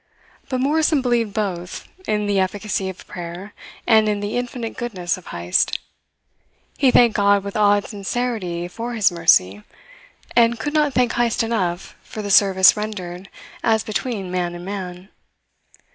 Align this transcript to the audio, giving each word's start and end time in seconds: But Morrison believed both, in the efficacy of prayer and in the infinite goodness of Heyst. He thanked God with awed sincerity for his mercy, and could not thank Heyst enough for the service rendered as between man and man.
But 0.49 0.59
Morrison 0.61 1.03
believed 1.03 1.35
both, 1.35 1.87
in 2.07 2.25
the 2.25 2.39
efficacy 2.39 2.89
of 2.89 3.05
prayer 3.05 3.53
and 3.85 4.09
in 4.09 4.19
the 4.19 4.35
infinite 4.35 4.75
goodness 4.75 5.15
of 5.15 5.27
Heyst. 5.27 5.77
He 6.75 6.89
thanked 6.89 7.15
God 7.15 7.43
with 7.43 7.55
awed 7.55 7.85
sincerity 7.87 8.67
for 8.67 8.95
his 8.95 9.11
mercy, 9.11 9.61
and 10.35 10.59
could 10.59 10.73
not 10.73 10.95
thank 10.95 11.11
Heyst 11.13 11.43
enough 11.43 11.95
for 12.01 12.23
the 12.23 12.31
service 12.31 12.75
rendered 12.75 13.29
as 13.63 13.83
between 13.83 14.31
man 14.31 14.55
and 14.55 14.65
man. 14.65 15.09